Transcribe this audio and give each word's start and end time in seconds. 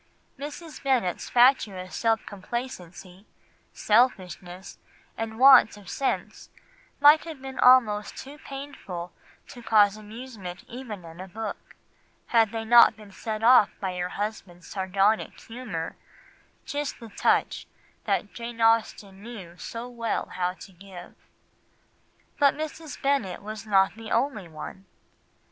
Mrs. 0.39 0.81
Bennet's 0.81 1.29
fatuous 1.29 1.95
self 1.95 2.25
complacency, 2.25 3.27
selfishness, 3.71 4.79
and 5.15 5.37
want 5.37 5.77
of 5.77 5.91
sense 5.91 6.49
might 6.99 7.23
have 7.25 7.39
been 7.39 7.59
almost 7.59 8.17
too 8.17 8.39
painful 8.39 9.13
to 9.49 9.61
cause 9.61 9.97
amusement 9.97 10.63
even 10.67 11.05
in 11.05 11.19
a 11.21 11.27
book, 11.27 11.75
had 12.29 12.51
they 12.51 12.65
not 12.65 12.95
been 12.97 13.11
set 13.11 13.43
off 13.43 13.69
by 13.79 13.95
her 13.95 14.09
husband's 14.09 14.65
sardonic 14.67 15.39
humour, 15.39 15.95
just 16.65 16.99
the 16.99 17.09
touch 17.09 17.67
that 18.05 18.33
Jane 18.33 18.59
Austen 18.59 19.21
knew 19.21 19.55
so 19.57 19.87
well 19.87 20.29
how 20.29 20.53
to 20.53 20.71
give. 20.73 21.13
But 22.39 22.55
Mrs. 22.55 22.99
Bennet 22.99 23.43
is 23.45 23.67
not 23.67 23.93
the 23.95 24.09
only 24.11 24.47
one. 24.47 24.85